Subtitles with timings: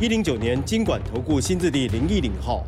[0.00, 2.64] 一零九年经管投顾新字第零一零号。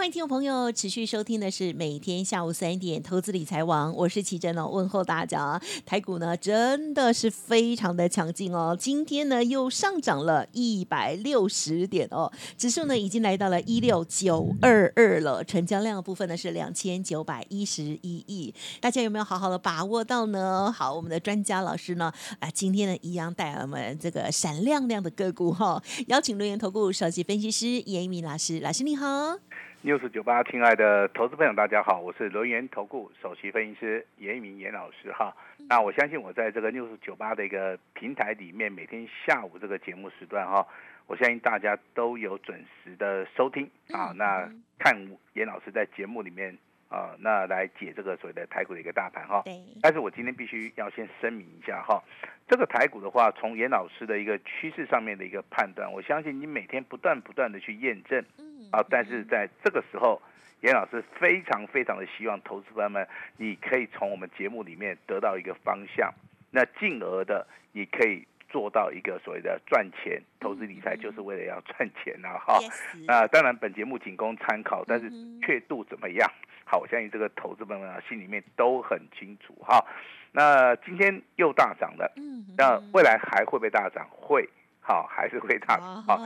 [0.00, 5.60] 欢迎听众朋友持续收听的是每天下午三点投资理财网，我是奇珍哦，问候大家。
[5.84, 20.72] 台股呢真的是非常的强劲哦，今天呢又上涨了一百六十点哦，指数呢已经来到了一六九二二了，成交量的部分呢是两千九百一十一亿，大家有没有好好的把握到呢？
[20.74, 29.36] 好，我们的专家老师呢啊，今天呢一样带我们这个闪亮亮的个股哈，邀请留言投顾首席分析师严一鸣老师，老师你好。
[29.82, 35.34] News 九八，亲爱的投资朋友，大家好，我是轮源投顾首席分析师严一鸣严老师哈。
[35.70, 40.66] 那我相信我在这个 news 九八的一个平台里面，每天下午这个节目时段哈，
[41.06, 44.12] 我相信大家都有准时的收听啊。
[44.14, 44.46] 那
[44.78, 44.94] 看
[45.32, 46.54] 严老师在节目里面
[46.90, 49.42] 啊，那来解这个所谓的台股的一个大盘哈。
[49.80, 52.04] 但是我今天必须要先声明一下哈，
[52.46, 58.22] 这个台股的话，从严老师的一个趋势上面的一个判断，我相信你每天不断不断的去验证。
[58.70, 58.84] 啊！
[58.88, 60.20] 但是在这个时候，
[60.60, 66.12] 严老师非常非常的希望投资朋友们，你可以从我们节目里面得到一个方向，
[66.50, 70.20] 那进而的你可以做到一个所谓的赚钱。
[70.38, 72.38] 投资理财就是为了要赚钱呐！
[72.38, 72.58] 哈，
[73.06, 75.10] 啊，当然本节目仅供参考，但是
[75.42, 76.30] 确度怎么样？
[76.64, 79.84] 好，我相信这个投资朋友们心里面都很清楚哈。
[80.32, 82.12] 那今天又大涨了，
[82.56, 84.08] 那未来还会不会大涨？
[84.10, 84.48] 会。
[84.90, 86.16] 好，还是会大好。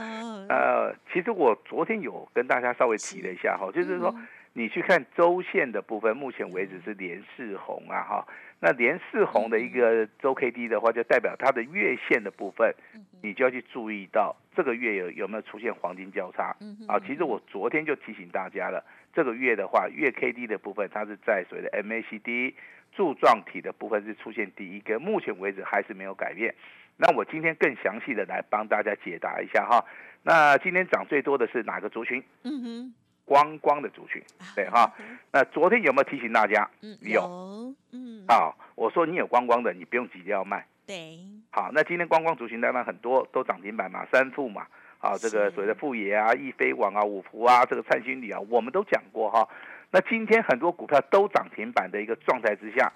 [0.49, 4.11] 呃，其实我昨天有跟大家稍微提了一下哈，就是说
[4.53, 8.27] 你去看周线的部分，目前为止是连四红啊哈。
[8.59, 12.73] 那连四红的一个周 K D 的话，就代表它的月线的部分，
[13.21, 16.55] 你就要去注意到这个月有有没有出现黄金交叉
[16.87, 16.99] 啊。
[17.05, 18.83] 其实我昨天就提醒大家了，
[19.13, 22.55] 这个月的话，月 K D 的部分它是在所谓的 M A C D
[22.95, 26.55] 柱状体的部分是出现第一根，目前为止还是没有改变。
[26.97, 29.83] 那我今天更详细的来帮大家解答一下哈。
[30.23, 32.23] 那今天涨最多的是哪个族群？
[32.43, 32.93] 嗯哼，
[33.25, 34.23] 光光的族群，
[34.55, 34.91] 对哈。
[35.31, 36.69] 那昨天有没有提醒大家？
[36.81, 37.73] 嗯，有。
[37.91, 40.65] 嗯，好，我说你有光光的，你不用急着要卖。
[40.87, 41.19] 对。
[41.51, 44.65] 好，那今天光光族群当然很多都涨停板嘛，三富嘛，
[44.99, 49.47] 啊，这个所谓的富野啊、易飞网啊、五福啊、这个灿星里啊，我们都讲过哈。
[49.91, 52.91] 那今天很多股票都涨停板的一个状态之下，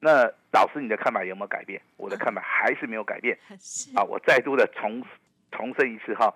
[0.00, 1.80] 那老师你的看法有没有改变？
[1.96, 3.38] 我的看法还是没有改变。
[3.94, 5.04] 啊，我再度的重
[5.52, 6.34] 重申一次哈，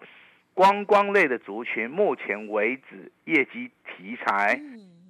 [0.53, 4.61] 观光类的族群，目前为止业绩题材，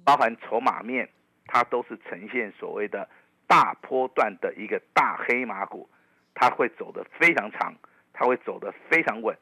[0.05, 1.09] 包含筹码面，
[1.45, 3.09] 它都是呈现所谓的
[3.47, 5.89] 大波段的一个大黑马股，
[6.33, 7.75] 它会走得非常长，
[8.13, 9.35] 它会走得非常稳。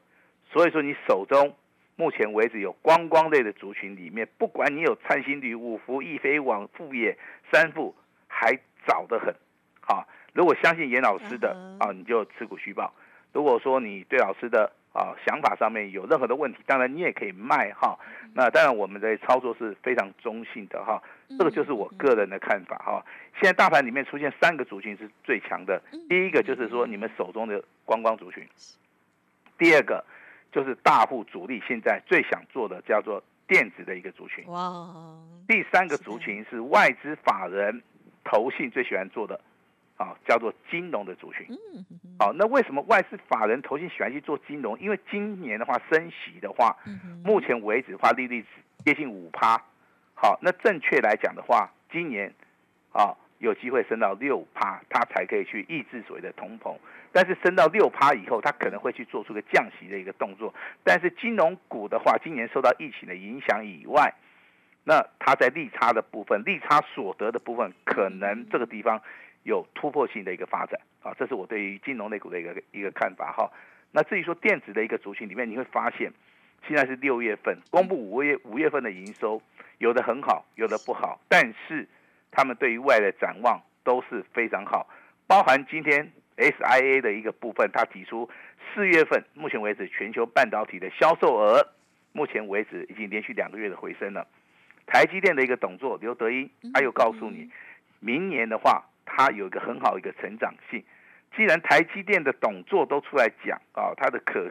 [0.50, 1.54] 所以说你手中。
[1.96, 7.16] 目前为止，有观光类的族群里面，不管你有灿星旅、五福、易飞网、富业、
[7.52, 7.94] 三富，
[8.26, 9.32] 还早得很。
[9.80, 12.92] 好，如果相信严老师的啊，你就持股续报；
[13.32, 17.96] 如果说你对老师的啊想法上面有任何的问题，当然你也可以卖哈。
[18.34, 21.00] 那当然我们的操作是非常中性的哈，
[21.38, 23.06] 这个就是我个人的看法哈。
[23.40, 28.44] 现在大盘里面出现三个族群是最强的，第一个就是说你们手中的观光族群，
[29.56, 30.04] 第二个。
[30.54, 34.46] 就是大户主力现在最想做的叫做电子的一个族群。
[34.46, 35.18] 哇！
[35.48, 37.82] 第三个族群是外资法人
[38.22, 39.40] 投信最喜欢做的，
[39.96, 41.44] 啊，叫做金融的族群。
[41.50, 41.84] 嗯。
[42.20, 44.78] 好，那为什么外资法人投信喜欢去做金融？
[44.78, 46.76] 因为今年的话升息的话，
[47.24, 48.46] 目前为止的话利率
[48.84, 49.60] 接近五趴。
[50.14, 52.32] 好，那正确来讲的话，今年
[52.92, 53.16] 啊。
[53.44, 56.74] 有机会升到六趴，它才可以去抑制所谓的通膨。
[57.12, 60.52] 但是升到六趴以后，它可能会去做出个降息的一个动作。
[60.82, 64.12] 但是金融股的话，今年受到疫情的影响以外，
[64.82, 69.00] 那它在利差的部分、利差所得的部分，可能这个地方
[69.44, 71.14] 有突破性的一个发展啊。
[71.18, 73.52] 这是我对于金融类股的一个一个看法哈。
[73.92, 76.10] 那至于说电子的一个族群里面，你会发现
[76.66, 79.40] 现在是六月份公布五月五月份的营收，
[79.78, 81.86] 有的很好，有的不好，但是。
[82.34, 84.88] 他们对于未来的展望都是非常好，
[85.26, 88.28] 包含今天 SIA 的一个部分，他提出
[88.74, 91.66] 四月份目前为止全球半导体的销售额，
[92.12, 94.26] 目前为止已经连续两个月的回升了。
[94.86, 97.50] 台积电的一个董座，刘德英他又告诉你，
[98.00, 100.84] 明年的话，它有一个很好一个成长性。
[101.36, 104.48] 既然台积电的董座都出来讲啊，它的可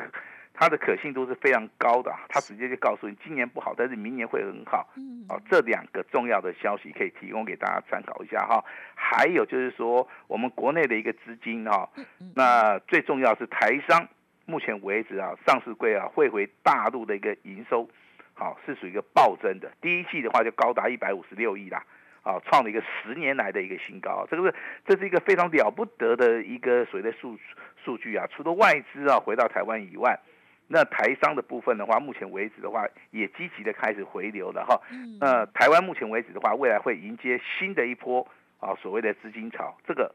[0.54, 4.88] 它的可信度是非常高的，它直接就告诉你今年不好，但是明年会很好。
[4.96, 8.64] 嗯，哦，这两个重要的消息可以提供给大家参考一下哈。
[8.94, 11.90] 还有就是说，我们国内的一个资金哈，
[12.36, 14.08] 那最重要是台商，
[14.46, 17.90] 目前为止啊，上市柜啊汇回大陆的一个营收，
[18.36, 19.72] 好是属于一个暴增的。
[19.82, 21.84] 第一季的话就高达一百五十六亿啦，
[22.22, 24.28] 啊，创了一个十年来的一个新高。
[24.30, 24.56] 这个是
[24.86, 27.40] 这是一个非常了不得的一个所谓的数
[27.84, 28.28] 数据啊。
[28.28, 30.20] 除了外资啊回到台湾以外，
[30.74, 34.82] 那台商的部分的话，目前为止的话也积极的开始回流了哈。
[35.20, 38.28] 那台湾目前为止的话，未来会迎接新的一波
[38.60, 40.12] 啊所谓的资金潮，这个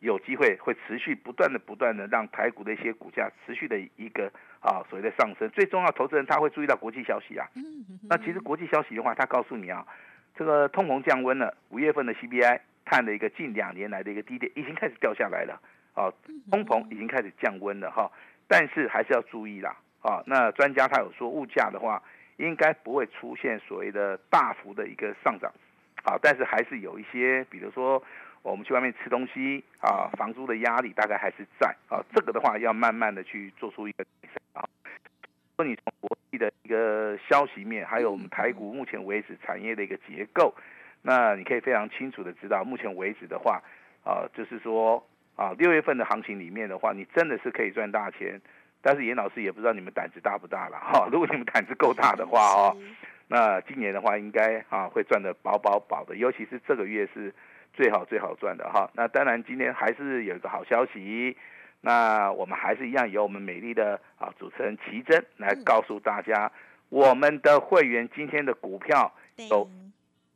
[0.00, 5.46] 有机会会持续不断的不断的让台股的一些股价持续的一个啊所谓的上升。
[5.50, 7.46] 最重要，投资人他会注意到国际消息啊。
[8.08, 9.86] 那其实国际消息的话，他告诉你啊，
[10.34, 15.60] 这个通膨降温了，五月份的 CPI 探了一个近两年来的一个低点，已经开始掉下来了。
[15.92, 16.08] 啊，
[16.50, 18.10] 通膨已经开始降温了哈，
[18.46, 19.76] 但是还是要注意啦。
[20.00, 22.02] 啊，那专家他有说，物价的话
[22.36, 25.52] 应该不会出现所谓的大幅的一个上涨，
[26.04, 28.02] 啊，但是还是有一些，比如说
[28.42, 34.68] 我们去外面吃东西啊，房租的压力大概还是在啊，这个的话要慢慢的去做出一个改善啊。
[35.56, 40.54] 说你从国际的一个消息面，还有我们台股目前为止产业的一个结构，
[41.02, 43.60] 那你可以非常清楚的知道，目前为止的话，
[44.04, 45.04] 啊，就是说
[45.34, 48.40] 啊，六月份的行情里面的话，你真的是可以赚大钱。
[48.80, 51.08] 但是严老师也不知道你们胆子大不大了哈。
[51.12, 52.76] 如果你们胆子够大的话哦，
[53.28, 57.34] 那今年的话应该啊会赚的饱饱饱的，尤其是这个月是
[57.74, 58.90] 最好最好赚的哈。
[58.94, 61.36] 那当然今天还是有一个好消息，
[61.80, 66.50] 那我们还是一样由我们美丽的啊主持人奇珍来告诉大家，
[66.88, 69.12] 我们的会员今天的股票
[69.50, 69.68] 有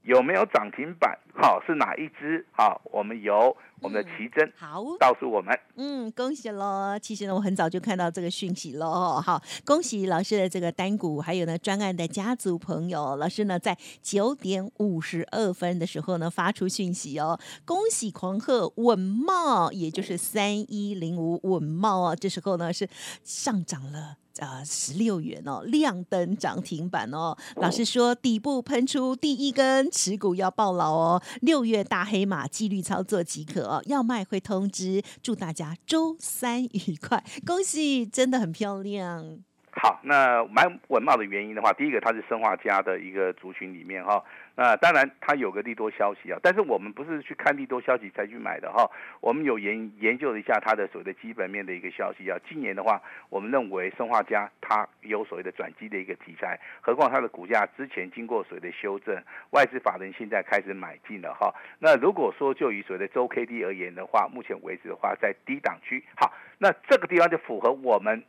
[0.05, 1.19] 有没有涨停板？
[1.35, 2.45] 好，是哪一只？
[2.53, 5.59] 好，我们由我们的奇珍好告诉我们。
[5.77, 6.99] 嗯，恭喜喽！
[7.01, 9.21] 其实呢，我很早就看到这个讯息喽。
[9.21, 13.17] 好，恭喜老师的这个单股，还有呢专案的家族朋友。
[13.17, 22.89] 老师呢在九点五十二分的时候呢发出讯息哦，恭喜狂贺稳茂，也就是三一零五稳茂啊，这时候呢是
[23.25, 24.19] 上涨了。
[24.39, 27.37] 啊，十六元哦，亮灯涨停板哦。
[27.57, 31.23] 老师说底部喷出第一根，持股要抱牢哦。
[31.41, 33.83] 六月大黑马，纪律操作即可哦。
[33.87, 35.03] 要卖会通知。
[35.23, 39.39] 祝大家周三愉快，恭喜，真的很漂亮。
[39.75, 44.23] 好，那买稳茂的原因的话，第一个它是生化家的一个族群里面哈，
[44.55, 48.89] 那当然它有个利多消息啊，但是我们不是去看利多消息才去买的哈，
[49.21, 59.17] 我们有研研究了一下它的所谓的基本面的一个消息啊，今年的话，我们认为生化家它有所谓的转机的一个题材，何况它的股价之前经过所谓的修正，
[59.53, 68.23] 外资法人现在开始买进了哈，那如果说就以所谓的周 K D 而言的话，目前为止的话在低档区，好，那这个地方就符合我们。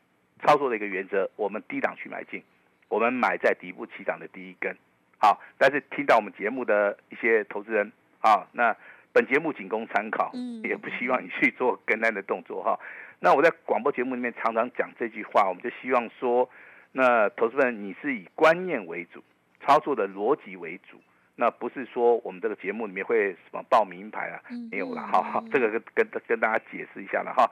[0.43, 2.43] 操作的一个原则，我们低档去买进，
[2.89, 4.75] 我们买在底部起涨的第一根，
[5.17, 5.41] 好。
[5.57, 8.75] 但是听到我们节目的一些投资人啊，那
[9.13, 10.31] 本节目仅供参考，
[10.63, 12.77] 也不希望你去做跟单的动作哈。
[13.19, 16.49] 那我在广播节目里面常常讲这句话，我们就希望说，
[16.91, 19.23] 那投资人你是以观念为主，
[19.65, 20.97] 操作的逻辑为主，
[21.37, 25.41] 那不是说我们这个节目里面会什么报名牌啊，没有了哈。
[25.51, 27.49] 这个跟跟跟大家解释一下了哈，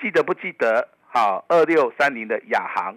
[0.00, 0.88] 记得不记得？
[1.10, 2.94] 好，二六三零的亚航，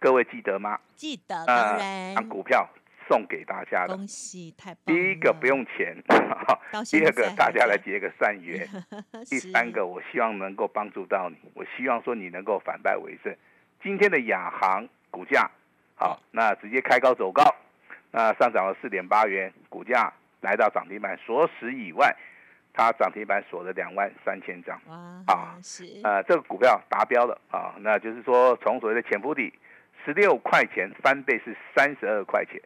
[0.00, 0.80] 各位记得吗？
[0.94, 2.28] 记得，当然。
[2.30, 2.66] 股票
[3.06, 4.80] 送给大家的，恭喜，太棒！
[4.86, 5.94] 第一个不用钱，
[6.90, 8.66] 第二个大家来结个善缘，
[9.28, 13.36] 第三个 我希望能够帮助到你，我希望说你能够反败为胜。
[13.82, 15.50] 今天的亚航股价，
[15.94, 17.54] 好，那直接开高走高，
[18.12, 20.10] 那上涨了四点八元，股价
[20.40, 22.16] 来到涨停板锁死以外。
[22.76, 24.78] 它涨停板锁了两万三千张，
[25.26, 29.50] 啊，是，呃，这个股票达标了啊，那就是说从所谓的潜伏底
[30.04, 32.60] 十六块钱翻倍是三十二块钱，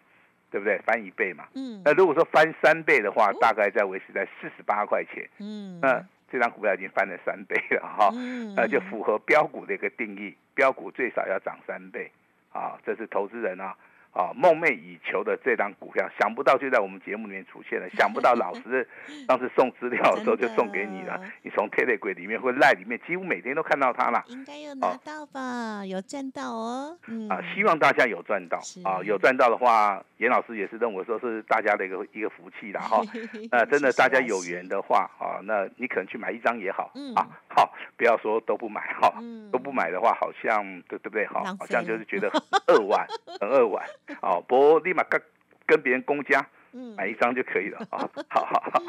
[0.50, 0.78] 对不对？
[0.78, 8.10] 翻一倍嘛，嗯，那如果说翻三倍的话，大概在维持在四十八块钱，嗯，那这张股票已经翻了三倍了哈，
[8.56, 12.10] 那就符合标股的一个定义，标股最少要涨三倍，
[12.52, 13.76] 啊，这是投资人啊。
[14.12, 17.88] 啊，梦寐以求的这张股票，想不到就在我们节目里面出现了。
[17.90, 18.86] 想不到老师
[19.28, 21.20] 当时送资料的时候就送给你了。
[21.42, 24.24] 你从 Telegram 里面或赖里面，几乎每天都看到它了。
[24.26, 25.84] 应该有拿到吧？
[25.86, 26.98] 有赚到哦。
[27.28, 29.00] 啊，希望大家有赚到啊！
[29.04, 33.00] 有赚到的话，严老师也是认为说是大家的一个一个福气啦哈。
[33.50, 37.24] 那真的大家有缘的话啊，那你可能去买一张也好啊。
[37.48, 39.10] 好，不要说都不买哈，
[39.50, 41.26] 都不买的话，好像对对不对？
[41.26, 43.06] 好像就是觉得很扼腕，
[43.40, 43.82] 很扼腕。
[44.20, 45.20] 哦，不过立马跟
[45.66, 48.08] 跟别人公家，嗯买一张就可以了啊。
[48.28, 48.82] 好好好，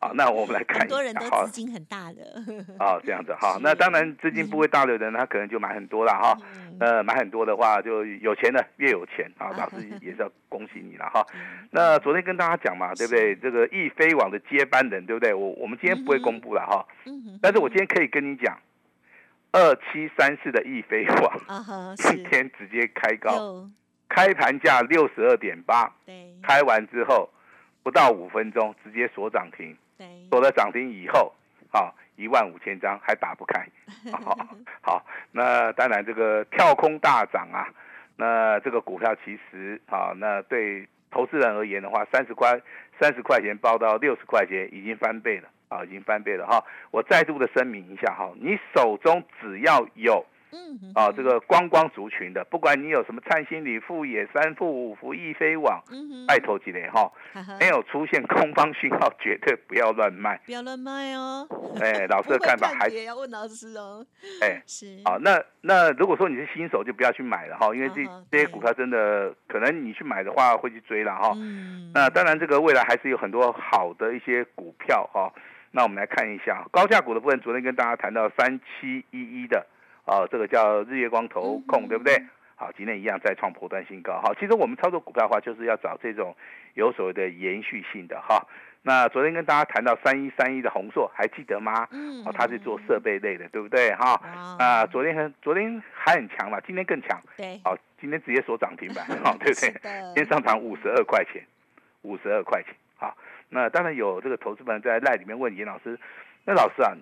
[0.00, 2.22] 好，那我们来看一下好多人都资金很大的，
[2.78, 3.58] 啊，这样子哈。
[3.62, 6.36] 那当然资金不会大的人，他可能就买很多了哈。
[6.56, 11.24] 嗯呃，买很多的话，就有钱的越有钱啊，老师 也是要恭喜你了哈。
[11.34, 11.40] 嗯
[11.74, 13.34] 那昨天跟大家讲嘛，对不对？
[13.36, 15.32] 这个易飞网的接班人，对不对？
[15.32, 16.86] 我我们今天不会公布了哈，
[17.40, 18.58] 但是我今天可以跟你讲，
[19.52, 23.70] 二七三四的易飞网今天直接开高，有
[24.14, 27.30] 开盘价六十二点八，对开完之后
[27.82, 31.32] 不到五分钟直接锁涨停，对锁了涨停以后，
[31.70, 33.66] 啊，一万五千张还打不开。
[34.12, 34.38] 好，
[34.82, 37.66] 好，那当然这个跳空大涨啊，
[38.16, 42.60] 那这个股票其实啊，那对投资人而言的话，三十块
[43.00, 46.62] 三十块钱报到六十块钱，已经翻倍了啊，已经翻倍了哈。
[46.90, 57.10] 我再度的声明一下哈，你手中只要有嗯哼啊这个观光族群的，不管你有什么灿星旅、富野、三富、五福、易飞网，嗯哼拜托几类哈，
[57.58, 60.38] 没有出现空方讯号，绝对不要乱卖。
[60.46, 61.48] 不要乱卖哦。
[61.80, 64.04] 哎，老师的 看法还是要问老师哦。
[64.40, 64.62] 哎。
[64.66, 71.32] 是好，那那如果说你是新手，就不要去买了哈，因为这这些股票真的可能你去买的话会去追了哈。
[71.36, 75.32] 嗯那当然，这个未来还是有很多好的一些股票哈。
[75.70, 79.66] 那我们来看一下高价股的部分，昨天跟大家谈到三七一一的
[80.04, 82.22] 啊，这个叫日月光投控，嗯对不对？
[82.56, 84.20] 好，今天一样再创波段新高。
[84.22, 86.36] 好，其实我们操作股票的话，就是要找这种
[86.74, 88.46] 有所谓的延续性的哈。
[88.84, 91.86] 那昨天跟大家谈到三一三一的宏硕，还记得吗？
[91.92, 93.94] 嗯哦，它是做设备类的，对不对？
[93.94, 94.20] 哈，
[94.58, 97.20] 哇啊，昨天很昨天还很强嘛，今天更强。
[97.36, 99.70] 对好，今天直接锁涨停板，好，对不对？
[100.14, 101.42] 今天上涨五十二块钱，
[102.02, 102.74] 五十二块钱。
[102.96, 103.16] 好，
[103.48, 105.98] 那当然有这个投资们在赖里面问严老师，
[106.44, 106.92] 那老师啊，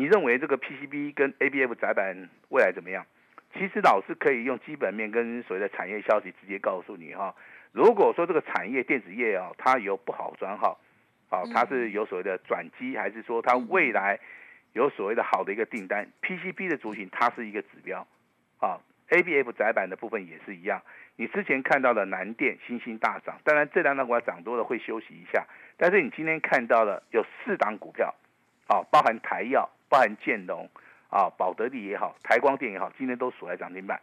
[0.00, 3.04] 你认为这个 PCB 跟 ABF 窄板未来怎么样？
[3.52, 7.34] 其实老师可以用基本面跟所谓的产业消息直接告诉你哈。
[7.72, 10.80] 如果说这个产业电子业啊，它有不好转好，
[11.28, 14.18] 好，它是有所谓的转机，还是说它未来
[14.72, 18.06] 有所谓的好的一个订单？PCB 的族群它是一个指标，
[18.58, 18.80] 啊
[19.10, 20.80] ，ABF 窄板的部分也是一样。
[21.16, 25.44] 你之前看到的南电、新兴大涨，当然这两档股票涨多了会休息一下，
[25.76, 28.14] 但是你今天看到了有四档股票，
[28.68, 30.66] 啊，包含台药、包含建龙、
[31.10, 34.00] 啊，宝德利也好，台光电也好，今天都锁在涨停板。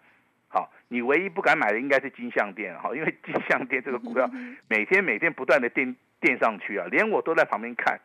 [0.50, 4.30] 好，你唯一不敢买的应该是金相店哈，因为 金相店这个股票
[4.68, 8.00] 每天每天不断的垫垫上去啊，连我都在旁边看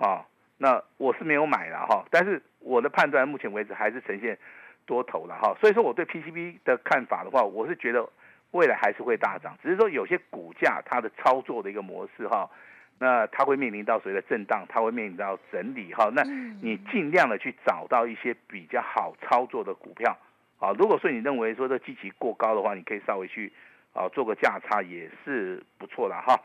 [0.00, 0.26] 啊。
[0.58, 4.38] 那我是没有买了哈，但是我的判断目前为止还是呈现
[4.86, 8.08] 多头了哈，所以说我对 PCB 的看法的话，我是觉得
[8.52, 12.48] 未来还是会大涨，只是说有些股价它的操作的一个模式哈，
[12.98, 20.16] 那它会面临到所谓的震荡，它会面临到整理哈，那嗯你尽量的去找到一些比较好操作的股票
[20.58, 20.72] 啊。
[20.78, 23.52] 如果说你认为说这基期过高的话，你可以稍微去
[23.92, 26.40] 啊做个价差也是不错的哈。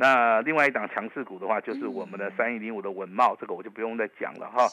[0.00, 4.64] 那另外一档强势股的话，就是我们的三一零五的文茂，这个我就不用再讲了哈。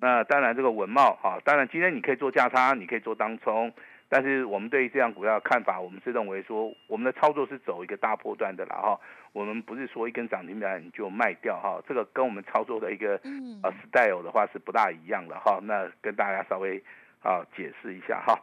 [0.00, 3.72] 那当然，这个文茂哈，当然今天你可以做价差，你可以做当冲，
[4.14, 9.00] 但是我们对于这样股票的看法，我们是认为说，我们的操作是走一个大波段的了哈，
[9.32, 13.58] 我们不是说一根涨停板你就卖掉哈，这个跟我们操作的一个嗯。
[13.62, 16.76] 呃 style 的话是不大一样的哈，那跟大家稍微
[17.22, 18.38] 啊解释一下哈。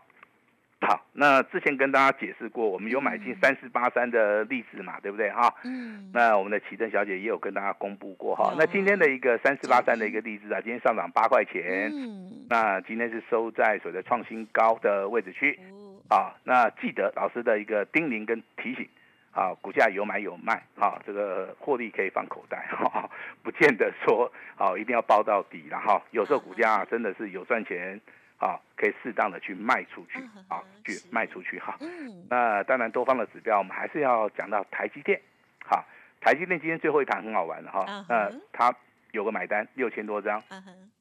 [0.81, 5.53] 好，那之前跟大家解释过，我们有买进嗯三四八三的例子嘛，对不对哈？
[5.65, 8.57] 嗯那我们的启正小姐也有跟大家公布过哈有。
[8.57, 16.33] 那今天的一个三四八三的一个例子啊，今天上涨八块钱，嗯那今天是收在所谓的创新高的位置区哦啊。
[16.45, 18.87] 那记得老师的一个叮咛跟提醒
[19.31, 23.09] 啊，股价有买有卖啊，这个获利可以放口袋哈，
[23.43, 26.01] 不见得说啊一定要包到底了哈。
[26.11, 27.99] 有时候股价真的是有赚钱
[28.39, 31.77] 啊，可以适当的去卖出去啊，去卖出去哈。
[31.81, 35.19] 嗯那当然，多方的指标，我们还是要讲到台积电。
[35.63, 35.83] 好，
[36.21, 38.73] 台积电今天最后一盘很好玩的哈那它
[39.11, 40.41] 有个买单六千多张，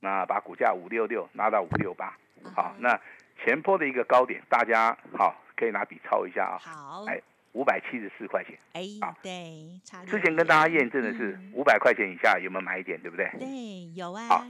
[0.01, 2.13] 那把股价五六六拉到五六八。
[2.55, 3.01] 好嗯，那
[3.43, 7.21] 前坡的一个高点，大家好可以拿笔抄一下啊，好哎
[7.53, 8.57] 五百七十四块钱。
[8.73, 13.29] 哎好对，差之前跟大家验证的是嗯五百块钱以下有没有买一点，对不对？
[13.39, 14.47] 对有啊好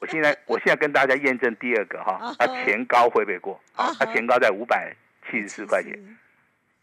[0.00, 3.60] 我现在 我现在跟大家验证第二个哈啊，它前高会不会过？
[3.76, 4.94] 啊，它前高在五百
[5.30, 5.98] 七十四块钱。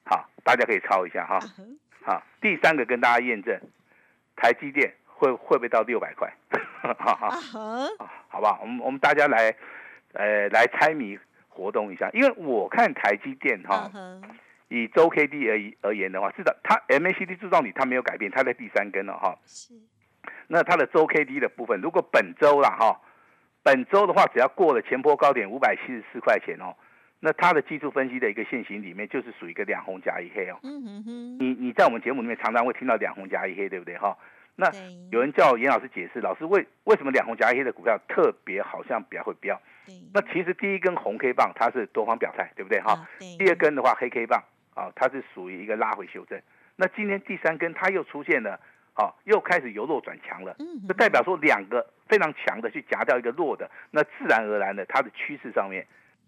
[0.05, 1.39] 好，大家可以抄一下哈
[2.03, 3.59] 好，第三个跟大家验证，
[4.35, 6.31] 台积电会会不会到六百块？
[6.99, 8.59] 好啊好哈好不好？
[8.61, 9.55] 我们我们大家来，
[10.13, 11.17] 呃，来猜谜
[11.49, 13.91] 活动一下，因为我看台积电哈
[14.67, 19.37] 以周 K D 而而言的话，是的，它 MACD 柱状体它没有改变，它在第三根了哈。
[19.45, 19.73] 是
[20.47, 22.99] 那它的周 K D 的部分，如果本周啦哈，
[23.63, 26.75] 本周的话只要过了前波高点五百七十四块钱哦，
[27.19, 30.59] 那它的技术分析的一个线型里面，就是属于一个两红加一黑哦。
[30.63, 34.17] 嗯哼哼，你你在我们节目里面常常会听到两红加一黑，对不对哈？
[34.55, 34.71] 那
[35.11, 39.61] 有人叫严老师解释，老师为为什么两红加一黑的股票特别好像比较会飙？
[39.85, 43.07] 对，那其实第一根红 K 棒它是多方表态，对不对哈？
[43.37, 44.41] 第二根的话黑 K 棒
[44.75, 46.39] 啊，它是属于一个拉回修正。
[46.75, 48.59] 那今天第三根它又出现了，
[48.93, 55.87] 啊，又开始由弱转强了，嗯哼这代表说两个非常强的去夹掉一个弱的，那自然而然的它的趋势上面，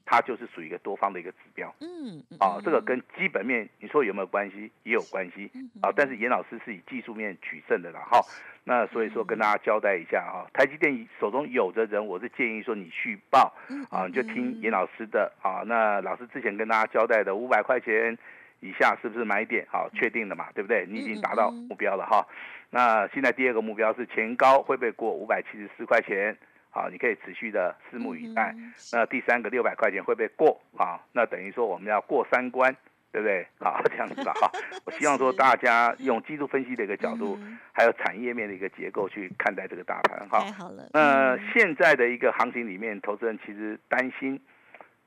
[0.10, 1.72] 它就是属于一个多方的一个指标。
[1.82, 4.72] 嗯嗯啊，这个嗯跟基本面你说有没有关系？
[4.84, 5.92] 也有关系嗯啊。
[5.94, 8.22] 但是严老师是以技术面取胜的啦，哈。
[8.64, 15.64] 那所以说跟大家交代一下哈，台积电手中有的人，我是建议说你续报嗯啊，你就嗯听严老师的啊。
[15.66, 18.18] 那老师之前跟大家交代的五百块钱
[18.62, 19.66] 以下是不是买点？
[19.70, 20.86] 好，确定了嘛，对不对？
[20.90, 22.26] 你已经达到目标了哈。
[22.70, 26.38] 那现在第二个目标是前高会不会过五百七十四块钱？
[26.78, 28.54] 好，你可以持续的拭目以待。
[28.56, 31.02] 嗯那第三个六百块钱会不会过啊？
[31.12, 32.72] 那等于说我们要过三关，
[33.12, 33.48] 对不对？
[33.60, 34.52] 好，这样子的哈。
[34.86, 40.52] 我希望说大家用技术分析的一个角度，嗯还有产业面的一个结构去看待这个大盘哈太。
[40.52, 44.40] 好了，那嗯现在的一个行情里面，投资人其实担心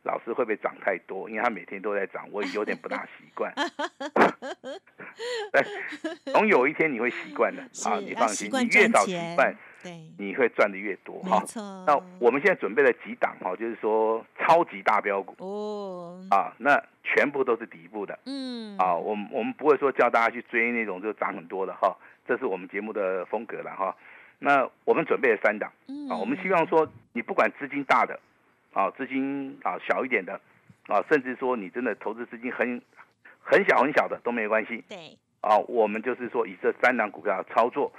[0.02, 3.52] 老师会不会涨太多，因为他每天都在涨，我也有点不大习惯。
[5.52, 5.64] 但
[6.32, 11.42] 总有一天你会习惯的 啊，你放心，你越早习惯，对，你会赚的越多哈。
[11.87, 18.94] 那我们现在准备了几档哈，就是说超级大标股哦，啊，那全部都是底部的嗯，啊。
[18.94, 21.96] 我们我们不会说叫大家去追那种就涨很多的哈，
[22.26, 23.96] 这是我们节目的风格了哈。
[24.38, 28.18] 那我们准备了三档嗯啊，我们希望说你不管资金大的
[28.72, 30.40] 啊，资金啊小一点的
[30.88, 32.80] 啊，甚至说你真的投资资金很
[33.42, 35.56] 很小很小的都没关系对，啊。
[35.68, 37.92] 我们就是说以这三档股票操作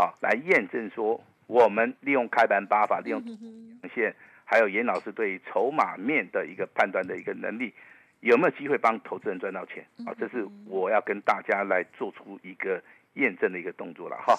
[0.00, 4.14] 啊，来验证说我们利用开盘八法，利用嗯哼哼呈现，
[4.46, 7.74] 还有严老师对于筹码面的一个判断的一个能力，
[8.20, 10.14] 有没有机会帮投资人赚到钱啊？
[10.18, 12.82] 这是我要跟大家来做出一个
[13.14, 14.34] 验证的一个动作了哈。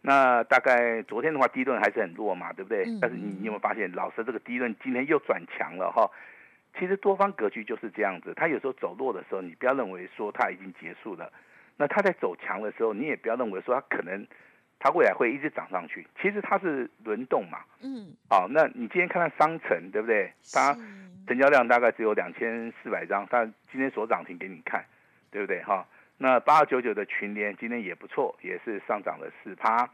[0.00, 2.98] 那大概昨天的话，第一轮还是很弱嘛，对不对嗯？
[3.02, 6.10] 但是你你有没有发现，老师这个第一轮今天又转强了哈？
[6.78, 11.30] 其实多方格局就是这样子，它有时候走弱的时候，你不要认为说它已经结束了，
[11.76, 14.26] 那它在走强的时候，你也不要认为说它可能
[14.82, 17.60] 它未来会一直涨上去，其实它是轮动嘛。
[17.80, 20.32] 嗯，好，那你今天看看商城，对不对？
[20.52, 20.74] 它
[21.28, 24.84] 成交量大概只有两千四百张，但今天所涨停给你看，
[25.30, 25.62] 对不对？
[25.62, 25.86] 哈，
[26.18, 29.88] 那八二九九的群联今天也不错，也是上涨了四趴。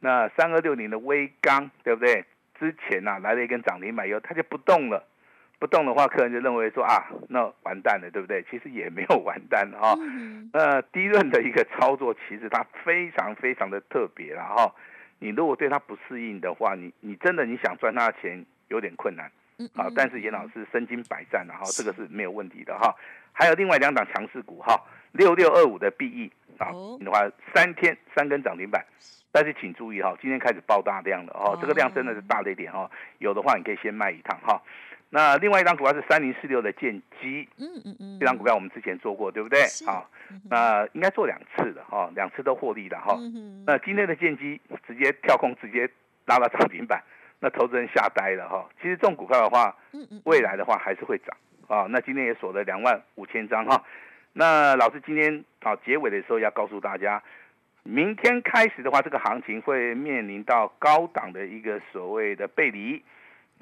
[0.00, 2.24] 那三二六零的微钢，对不对？
[2.58, 5.06] 之前呐、来了一根涨停板以后，它就不动了。
[5.58, 8.44] 不动的话，客人就认为说啊，那完蛋了，对不对？
[8.50, 9.94] 其实也没有完蛋哈。
[9.98, 14.74] 嗯那第一轮的一个操作，其实它非常非常的特别了哈。
[15.18, 19.88] 你如果对它不适应的话，你你真的你想赚它的钱有点困难嗯啊。
[19.96, 22.94] 但是严老师身经百战然后这个是没有问题的哈。
[23.32, 24.78] 还有另外两档强势股哈，
[25.12, 27.20] 六六二五的 BE 啊哦，的话
[27.54, 28.84] 三天三根涨停板。
[29.32, 32.88] 但是请注意哈，今天开始爆大量了哦，这个量真的是大了一点哈。
[33.18, 34.62] 有的话你可以先卖一趟哈。
[35.14, 39.60] 那另外一张股票是三零四六的剑基，嗯嗯嗯，这张股票我们之前做过，对不对？
[39.60, 43.14] 是好，嗯那应该做两次的哈，两次都获利的哈。
[43.20, 45.88] 嗯那今天的剑机直接跳空，直接
[46.26, 47.00] 拉到涨停板，
[47.38, 48.68] 那投资人吓呆了哈。
[48.82, 49.76] 其实这种股票的话，
[50.24, 51.36] 未来的话还是会涨
[51.68, 51.86] 啊。
[51.88, 53.84] 那今天也锁了两万五千张哈。
[54.32, 57.22] 那老师今天啊结尾的时候要告诉大家，
[57.84, 63.00] 明天开始的话，这个行情会面临到高档的一个所谓的背离。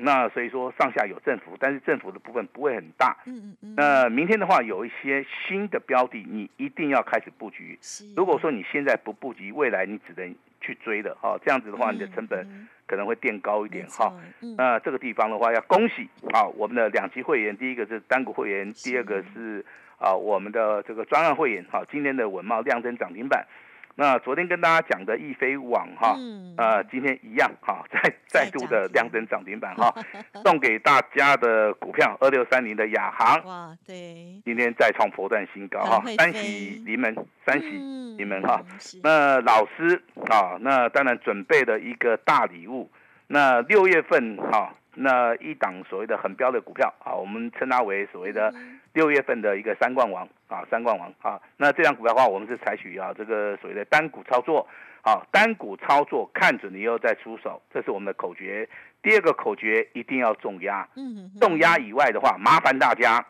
[0.04, 3.16] 那所以说上下有振幅，但是振幅的部分不会很大。
[3.24, 7.78] 嗯嗯嗯，那明天的话，有一些新的标的，你一定要开始布局。
[7.80, 14.12] 是如果说你现在不布局，未来你只能去追的哈、这样子的话，你的成本嗯可能会垫高一点哈。
[14.58, 19.64] 那这个地方的话，要恭喜啊，我们的两级会员，第一个是单股会员，第二个是
[19.98, 23.46] 啊我们的这个专案会员哈、今天的稳茂亮灯涨停板。
[23.94, 26.54] 那昨天跟大家讲的易飞网哈，嗯。
[26.54, 29.92] 呃，今天一样哈，再再度的亮灯涨停板哈，
[30.44, 37.14] 送给大家的股票二六三零的亚航，哇，对，今天再创波段新高哈，三喜临门，
[37.46, 38.62] 三喜嗯临门哈。
[39.02, 42.90] 那老师啊，那当然准备了一个大礼物。
[43.28, 51.40] 那六月份哈、那一档所谓的很标的股票啊，我们称它为所谓的嗯六月份的一个三冠王啊，三冠王啊。
[51.56, 54.66] 那这张股票的话，我们是采取啊这个所谓的单股操作，
[55.02, 58.68] 啊，单股操作看准了以后再出手，这是我们的口诀。
[59.02, 63.24] 第二个口诀一定要重压，嗯重压以外的话，麻烦大家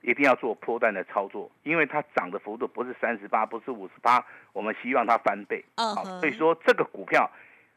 [0.00, 5.64] 一定要做波段的操作，因为它涨的幅度不是三十八，不是五十八，我们希望它翻倍。
[5.76, 7.30] 好，嗯哼所以说这个股票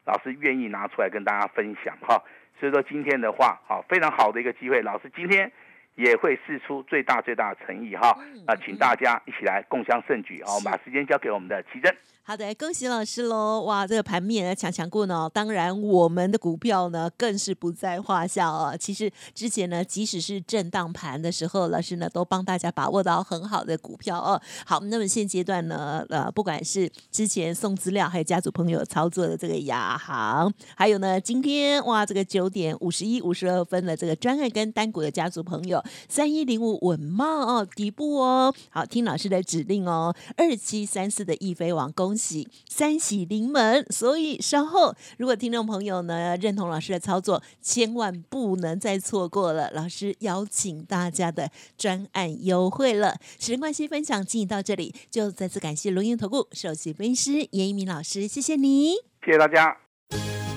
[0.06, 2.20] 老师愿意拿出来跟大家分享哈。
[2.58, 5.52] 所以说今天的话，好非常好的一个机会，老师今天
[5.96, 8.16] 也会试出最大最大的诚意哈。
[8.46, 10.54] 那请大家一起来共襄盛举啊！
[10.54, 11.94] 我们把时间交给我们的奇珍。
[12.22, 13.62] 好的，恭喜老师喽！
[13.62, 18.76] 哇，这个盘面呢强强过呢，当然我们的股票呢更是不在话下哦。
[18.76, 24.42] 其实之前呢，即使是震荡盘的时候，老师呢都帮大家把握到很好的股票哦。
[24.66, 42.16] 好，那么现阶段呢，呃，不管是之前送资料，还有家族朋友操作的这个亚航，还有呢，今天哇，这个九点五十一、五十二分的这个专案跟单股的家族朋友，三一零五稳茂哦，底部哦，好听老师的指令哦，二七三四的易飞王，恭。
[42.16, 49.70] 喜三喜临门，所以稍后如果听众朋友呢认同老师的操作，千万不能再错过了。
[49.72, 53.18] 老师邀请大家的专案优惠了。
[53.38, 58.94] 时间关系，分享进行到这里，就再次感谢龙岩投顾首席分析师严一鸣老师，谢谢你，
[59.24, 59.76] 谢谢大家。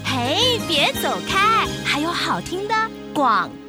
[0.05, 2.73] 嘿，别走开，还有好听的
[3.13, 3.49] 广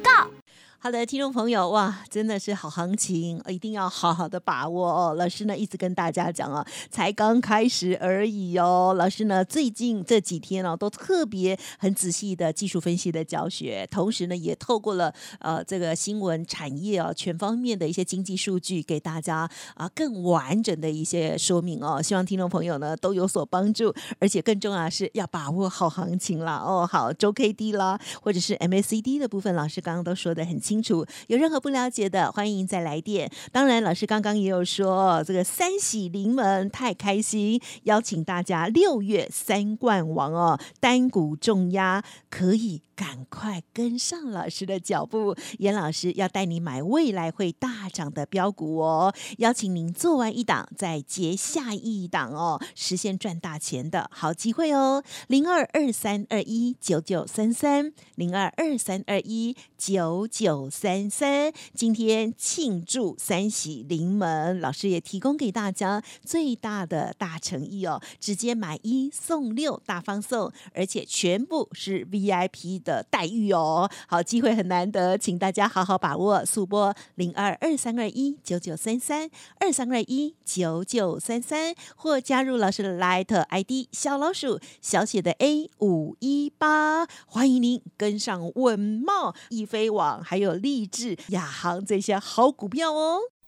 [0.83, 5.13] 好的，听众朋友，哇，真的是好行情，一定要好好的把握哦。
[5.13, 8.95] 老师呢一直跟大家讲啊，才刚开始而已哦。
[8.97, 22.01] 老师呢最近这几天哦，都特别很仔细的技术分析的教学，同时呢也透过了呃这个新闻产业啊全方面的一些经济数据，给大家啊更完整的一些说明哦。
[22.01, 26.89] 希望听众朋友呢都有所帮助，而且更重要是要把握好行情啦哦。
[26.91, 30.70] 好，周 K D 啦，或者是 M A C D 的部分，老师刚刚都说的很清。
[30.71, 33.29] 清楚，有任何不了解的，欢迎再来电。
[33.51, 42.81] 当然，老师刚刚也有说，这个三喜临门，太开心，邀请大家六月三冠王哦，单股重压可以。
[43.01, 49.11] 赶快跟上老师的脚步，严老师要带你买未来会大涨的标股哦！
[49.39, 55.03] 邀请您做完一档再接下一档哦，实现赚大钱的好机会哦！
[55.25, 72.90] 零二二三二一九九三三，零二二三二一九九三三，今天庆祝三喜临门，老师也提供给大家最大的大诚意哦，直接买一送六，大方送，而且全部是 VIP 的。
[72.91, 76.45] 的待遇哦，好机会很难得，请大家好好把握。
[76.45, 93.19] 速播零二二三二一九九三三二三二一九九三三，或加入老师的 Light ID 小老鼠小写的 A 五一八，欢迎您跟上稳茂、易飞网还有励志、亚航这些好股票哦。